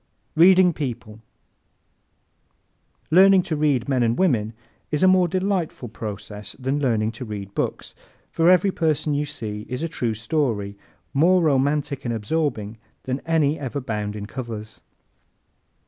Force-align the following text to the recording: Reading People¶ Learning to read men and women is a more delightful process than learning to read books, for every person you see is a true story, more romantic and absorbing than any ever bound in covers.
Reading 0.35 0.73
People¶ 0.73 1.17
Learning 3.11 3.43
to 3.43 3.55
read 3.55 3.87
men 3.87 4.01
and 4.01 4.17
women 4.17 4.53
is 4.89 5.03
a 5.03 5.07
more 5.07 5.27
delightful 5.27 5.89
process 5.89 6.53
than 6.57 6.79
learning 6.79 7.11
to 7.11 7.23
read 7.23 7.53
books, 7.53 7.93
for 8.31 8.49
every 8.49 8.71
person 8.71 9.13
you 9.13 9.27
see 9.27 9.63
is 9.69 9.83
a 9.83 9.87
true 9.87 10.15
story, 10.15 10.75
more 11.13 11.43
romantic 11.43 12.03
and 12.03 12.15
absorbing 12.15 12.79
than 13.03 13.19
any 13.27 13.59
ever 13.59 13.79
bound 13.79 14.15
in 14.15 14.25
covers. 14.25 14.81